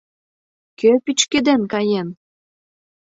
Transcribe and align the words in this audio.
Кӧ 0.79 0.89
пӱчкеден 1.03 1.61
каен?! 1.71 2.07